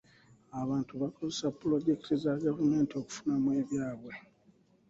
Abantu 0.61 0.93
bakozesa 1.01 1.55
pulojekiti 1.59 2.13
za 2.23 2.33
gavumenti 2.43 2.93
okufunamu 3.01 3.47
ebyabwe. 3.61 4.13